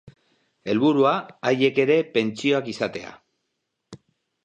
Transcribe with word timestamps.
Helburua, 0.73 1.11
haiek 1.51 1.79
ere 1.85 1.99
pentsioak 2.17 2.75
izatea. 2.77 3.17